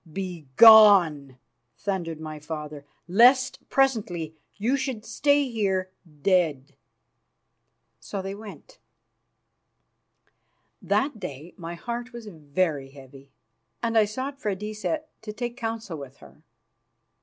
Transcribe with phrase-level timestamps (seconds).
[0.11, 1.37] "Begone!"
[1.77, 5.91] thundered my father, "lest presently you should stay here
[6.23, 6.73] dead."
[7.99, 8.79] So they went.
[10.81, 13.29] That day my heart was very heavy,
[13.83, 16.41] and I sought Freydisa to take counsel with her.